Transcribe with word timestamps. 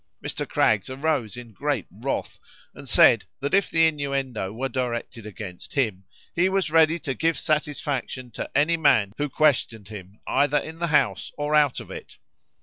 Mr. 0.25 0.49
Craggs 0.49 0.89
arose 0.89 1.37
in 1.37 1.51
great 1.53 1.85
wrath, 1.91 2.39
and 2.73 2.89
said, 2.89 3.23
that 3.39 3.53
if 3.53 3.69
the 3.69 3.85
innuendo 3.85 4.51
were 4.51 4.67
directed 4.67 5.27
against 5.27 5.75
him, 5.75 6.05
he 6.35 6.49
was 6.49 6.71
ready 6.71 6.97
to 6.97 7.13
give 7.13 7.37
satisfaction 7.37 8.31
to 8.31 8.49
any 8.57 8.77
man 8.77 9.11
who 9.19 9.29
questioned 9.29 9.89
him, 9.89 10.19
either 10.27 10.57
in 10.57 10.79
the 10.79 10.87
House 10.87 11.31
or 11.37 11.53
out 11.53 11.79
of 11.79 11.91
it. 11.91 12.17